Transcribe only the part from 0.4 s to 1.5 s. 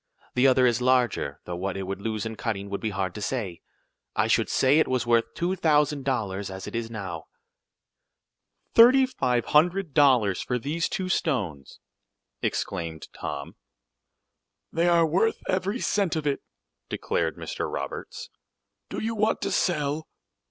other is larger,